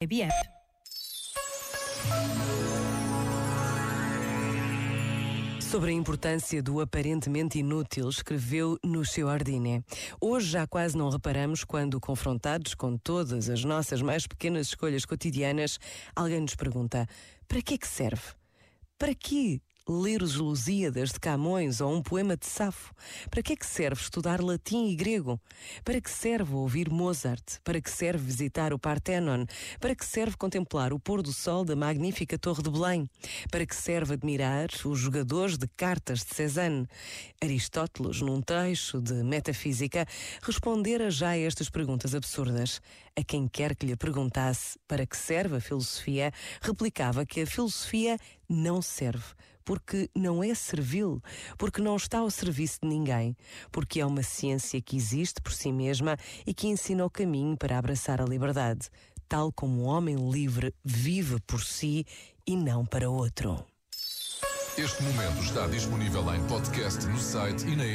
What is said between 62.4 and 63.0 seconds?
e não